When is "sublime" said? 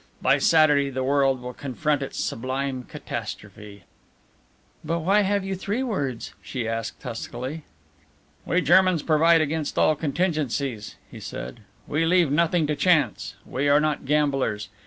2.19-2.85